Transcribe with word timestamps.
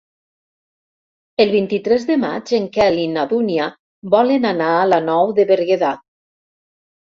El 1.45 1.53
vint-i-tres 1.55 2.07
de 2.07 2.17
maig 2.23 2.55
en 2.59 2.65
Quel 2.79 2.99
i 3.03 3.05
na 3.13 3.27
Dúnia 3.35 3.69
volen 4.17 4.51
anar 4.55 4.73
a 4.81 4.91
la 4.95 5.03
Nou 5.13 5.37
de 5.43 5.49
Berguedà. 5.55 5.95